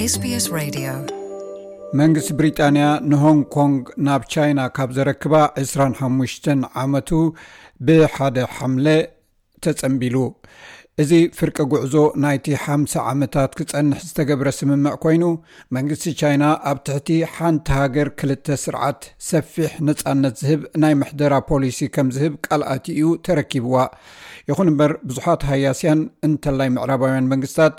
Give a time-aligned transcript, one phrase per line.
[0.00, 1.16] ስስመንግስቲ
[2.38, 6.48] ብሪጣንያ ንሆን ኮንግ ናብ ቻይና ካብ ዘረክባ 25
[6.84, 7.10] ዓመቱ
[7.86, 8.86] ብ1ደ ሓምለ
[9.64, 10.16] ተጸንቢሉ
[11.02, 15.22] እዚ ፍርቂ ጉዕዞ ናይቲ ሓምሰ ዓመታት ክፀንሕ ዝተገብረ ስምምዕ ኮይኑ
[15.76, 22.34] መንግስቲ ቻይና ኣብ ትሕቲ ሓንቲ ሃገር ክልተ ስርዓት ሰፊሕ ነፃነት ዝህብ ናይ ምሕደራ ፖሊሲ ከምዝህብ
[22.46, 23.78] ቃልኣት እዩ ተረኪብዋ
[24.50, 27.76] ይኹን እምበር ብዙሓት ሃያስያን እንተላይ ምዕራባውያን መንግስትታት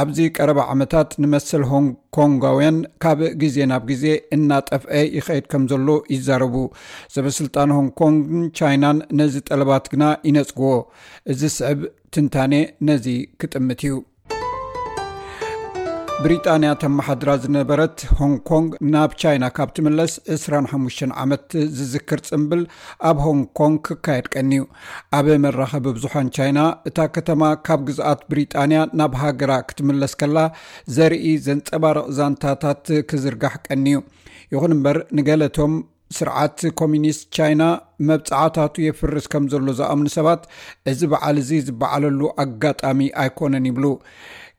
[0.00, 4.04] ኣብዚ ቀረባ ዓመታት ንመስል ሆንኮንጋውያን ካብ ግዜ ናብ ግዜ
[4.38, 6.54] እናጠፍአ ይኸይድ ከም ዘሎ ይዛረቡ
[7.16, 10.74] ሰበስልጣን ሆንኮንግን ቻይናን ነዚ ጠለባት ግና ይነፅግዎ
[11.32, 11.82] እዚ ስዕብ
[12.14, 12.54] ትንታነ
[12.86, 13.04] ነዚ
[13.40, 13.90] ክጥምት እዩ
[16.22, 21.46] ብሪጣንያ ተመሓድራ ዝነበረት ሆንኮንግ ናብ ቻይና ካብ እትምለስ 25 ዓመት
[21.76, 22.62] ዝዝክር ፅምብል
[23.10, 24.64] ኣብ ሆንኮንግ ክካየድ ቀኒዩ
[25.18, 26.58] ኣብ መራኸቢ ብዙሓን ቻይና
[26.90, 30.38] እታ ከተማ ካብ ግዛኣት ብሪጣንያ ናብ ሃገራ ክትምለስ ከላ
[30.96, 33.96] ዘርኢ ዘንፀባረቕ ዛንታታት ክዝርጋሕ ቀኒዩ
[34.54, 35.74] ይኹን እምበር ንገለቶም
[36.18, 37.62] ስርዓት ኮሚኒስት ቻይና
[38.08, 40.42] መብፃዕታቱ የፍርስ ከም ዘሎ ዝኣምኑ ሰባት
[40.90, 43.86] እዚ በዓል እዚ ዝበዓለሉ ኣጋጣሚ ኣይኮነን ይብሉ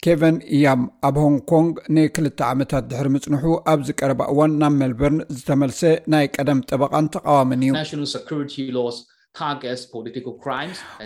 [0.05, 3.43] ኬቨን እያም ኣብ ሆንኮንግ ንክልተ ዓመታት ድሕሪ ምፅንሑ
[3.73, 5.81] ኣብዚቀረባ እዋን ናብ ሜልበርን ዝተመልሰ
[6.13, 7.73] ናይ ቀደም ጠበቃን ተቃዋምን እዩ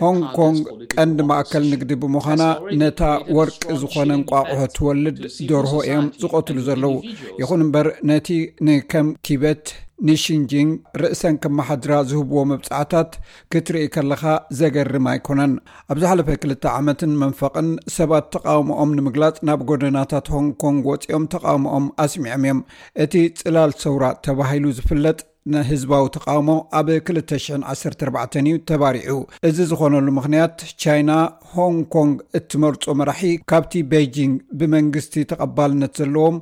[0.03, 0.61] ሆንኮንግ
[0.93, 2.43] ቀንዲ ማእከል ንግዲ ብምዃና
[2.81, 3.01] ነታ
[3.37, 5.17] ወርቂ ዝኮነን ቋቁሑ ትወልድ
[5.51, 6.95] ደርሆ እዮም ዝቆትሉ ዘለዉ
[7.41, 8.29] ይኹን እምበር ነቲ
[8.67, 9.65] ንከም ቲበት
[10.07, 10.69] ንሽንጂን
[11.01, 13.11] ርእሰን ከመሓድራ ዝህብዎ መብፃዕታት
[13.51, 14.23] ክትርኢ ከለካ
[14.59, 15.53] ዘገርም ኣይኮነን
[15.93, 21.87] ኣብ ዝ ሓለፈ 2ልተ ዓመትን መንፈቕን ሰባት ተቃውምኦም ንምግላፅ ናብ ጎደናታት ሆን ኮንግ ወፂኦም ተቃውምኦም
[22.05, 22.59] ኣስሚዖም እዮም
[23.05, 25.19] እቲ ፅላል ሰውራ ተባሂሉ ዝፍለጥ
[25.53, 29.15] ናይ ህዝባዊ ተቃውሞ ኣብ 214 እዩ ተባሪዑ
[29.47, 31.11] እዚ ዝኾነሉ ምኽንያት ቻይና
[31.51, 33.21] ሆን ኮንግ እትመርፆ መራሒ
[33.51, 36.39] ካብቲ ቤጂንግ ብመንግስቲ ተቐባልነት ዘለዎም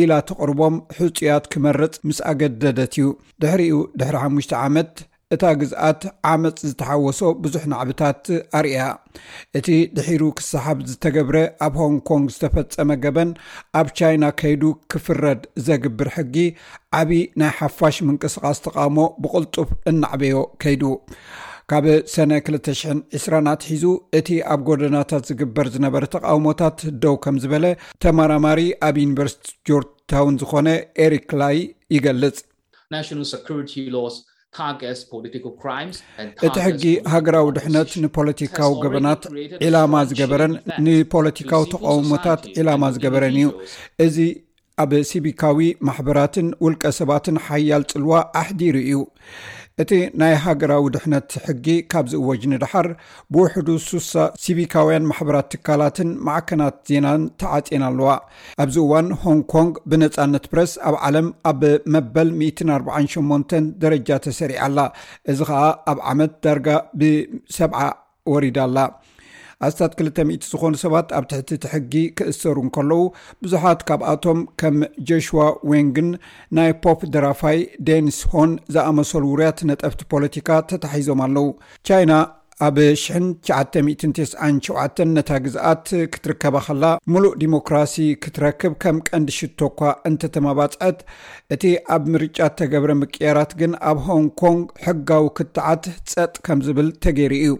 [0.00, 3.06] ኢላ ተቕርቦም ሕፅያት ክመርፅ ምስ ኣገደደት እዩ
[3.44, 4.92] ድሕሪኡ ድሕሪ ሓሽተ ዓመት
[5.34, 8.24] እታ ግዝኣት ዓመፅ ዝተሓወሶ ብዙሕ ናዕብታት
[8.58, 8.80] ኣርእያ
[9.58, 13.30] እቲ ድሒሩ ክሰሓብ ዝተገብረ ኣብ ሆንኮንግ ዝተፈፀመ ገበን
[13.80, 14.62] ኣብ ቻይና ከይዱ
[14.94, 16.36] ክፍረድ ዘግብር ሕጊ
[16.98, 20.82] ዓብዪ ናይ ሓፋሽ ምንቅስቃስ ተቃሞ ብቕልጡፍ እናዕበዮ ከይዱ
[21.72, 23.84] ካብ ሰነ 20020 ኣትሒዙ
[24.20, 27.64] እቲ ኣብ ጎደናታት ዝግበር ዝነበረ ተቃውሞታት ደው ከም ዝበለ
[28.06, 30.68] ተመራማሪ ኣብ ዩኒቨርሲቲ ጆር ታውን ዝኾነ
[31.06, 31.56] ኤሪክ ላይ
[31.96, 32.38] ይገልፅ
[36.46, 36.82] እቲ ሕጊ
[37.12, 39.22] ሃገራዊ ድሕነት ንፖለቲካዊ ገበናት
[39.66, 40.54] ዒላማ ዝገበረን
[40.86, 43.48] ንፖለቲካዊ ተቃውሞታት ዒላማ ዝገበረን እዩ
[44.06, 44.16] እዚ
[44.84, 48.94] ኣብ ሲቢካዊ ማሕበራትን ውልቀ ሰባትን ሓያል ፅልዋ ኣሕዲሩ እዩ
[49.82, 49.90] እቲ
[50.20, 52.86] ናይ ሃገራዊ ድሕነት ሕጊ ካብዚ ወጅ ኒድሓር
[53.32, 54.12] ብውሕዱ ሱሳ
[54.42, 58.10] ሲቢካውያን ማሕበራት ትካላትን ማዓከናት ዜናን ተዓፂና ኣለዋ
[58.64, 61.62] ኣብዚ እዋን ሆን ኮንግ ብነፃነት ፕረስ ኣብ ዓለም ኣብ
[61.94, 64.78] መበል 148 ደረጃ ተሰሪዓኣላ
[65.34, 65.62] እዚ ከዓ
[65.92, 66.68] ኣብ ዓመት ዳርጋ
[67.02, 67.80] ብሰብዓ
[68.34, 68.78] ወሪዳ ኣላ
[69.66, 73.00] ኣስታት 2000 ዝኾኑ ሰባት ኣብ ትሕቲ ትሕጊ ክእሰሩ እንከለዉ
[73.44, 74.78] ብዙሓት ካብኣቶም ከም
[75.10, 75.38] ጆሽዋ
[75.72, 76.08] ዌንግን
[76.58, 77.58] ናይ ፖፕ ድራፋይ
[77.88, 81.48] ደኒስ ሆን ዝኣመሰሉ ውርያት ነጠፍቲ ፖለቲካ ተታሒዞም ኣለው
[81.88, 82.12] ቻይና
[82.64, 90.98] ኣብ 997 ነታ ግዝኣት ክትርከባ ከላ ሙሉእ ዲሞክራሲ ክትረክብ ከም ቀንዲ ሽቶ ኳ እንተተመባፅዐት
[91.54, 91.62] እቲ
[91.94, 97.50] ኣብ ምርጫ እተገብረ ምቅያራት ግን ኣብ ሆንኮንግ ሕጋዊ ክትዓት ፀጥ ከም ዝብል ተገይሩ እዩ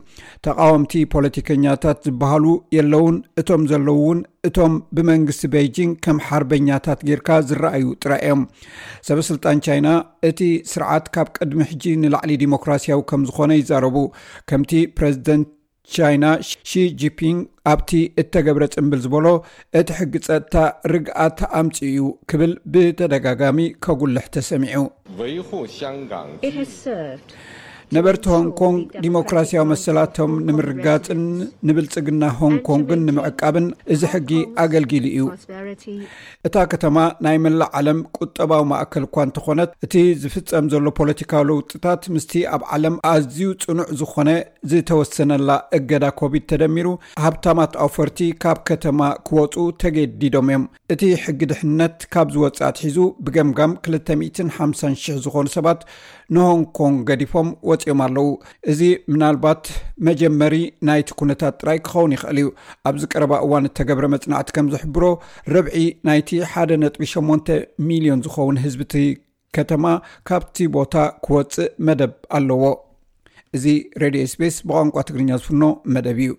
[0.48, 2.46] ተቃወምቲ ፖለቲከኛታት ዝበሃሉ
[2.78, 8.40] የለውን እቶም ዘለውእውን እቶም ብመንግስቲ በጂን ከም ሓርበኛታት ጌርካ ዝረኣዩ ጥራ ዮም
[9.08, 9.88] ሰበስልጣን ቻይና
[10.28, 13.96] እቲ ስርዓት ካብ ቅድሚ ሕጂ ንላዕሊ ዲሞክራስያዊ ከም ዝኾነ ይዛረቡ
[14.52, 15.48] ከምቲ ፕሬዚደንት
[15.94, 16.26] ቻይና
[16.70, 17.38] ሺጂፒን
[17.72, 17.90] ኣብቲ
[18.22, 19.26] እተገብረ ፅምብል ዝበሎ
[19.80, 20.54] እቲ ሕጊፀጥታ
[20.92, 24.76] ርግአ ተኣምፂ እዩ ክብል ብተደጋጋሚ ከጉልሕ ተሰሚዑ
[25.18, 25.34] ወይ
[27.96, 31.22] ነበርቲ ሆን ኮንግ ዲሞክራስያዊ መሰላቶም ንምርጋፅን
[31.68, 34.30] ንብልፅግና ሆንኮንግን ንምዕቃብን እዚ ሕጊ
[34.62, 35.26] ኣገልጊሉ እዩ
[36.48, 42.32] እታ ከተማ ናይ መላእ ዓለም ቁጠባዊ ማእከል እኳ እንተኾነት እቲ ዝፍፀም ዘሎ ፖለቲካዊ ለውጥታት ምስቲ
[42.54, 44.30] ኣብ ዓለም ኣዝዩ ፅኑዕ ዝኮነ
[44.72, 45.50] ዝተወሰነላ
[45.80, 46.88] እገዳ ኮቢድ ተደሚሩ
[47.26, 48.98] ሃብታማት ኣውፈርቲ ካብ ከተማ
[49.28, 49.54] ክወፁ
[49.84, 50.64] ተገዲዶም እዮም
[50.96, 55.80] እቲ ሕጊ ድሕነት ካብ ዝወፅ ትሒዙ ብገምጋም 25000 ዝኾኑ ሰባት
[56.34, 58.26] ንሆን ኮንግ ገዲፎም ወፅእ ም ኣለው
[58.70, 58.80] እዚ
[59.12, 59.62] ምናልባት
[60.08, 60.54] መጀመሪ
[60.88, 62.48] ናይቲ ኩነታት ጥራይ ክኸውን ይኽእል እዩ
[62.90, 65.04] ኣብዚ ቀረባ እዋን ተገብረ መፅናዕቲ ከም ዝሕብሮ
[65.56, 65.76] ረብዒ
[66.10, 66.76] ናይቲ 1
[67.16, 67.52] .8
[67.90, 68.94] ሚሊዮን ዝኸውን ህዝብቲ
[69.58, 69.84] ከተማ
[70.30, 70.94] ካብቲ ቦታ
[71.26, 72.64] ክወፅእ መደብ ኣለዎ
[73.56, 73.64] እዚ
[74.04, 75.64] ሬድዮ ስፔስ ብቋንቋ ትግርኛ ዝፍኖ
[75.96, 76.32] መደብ እዩ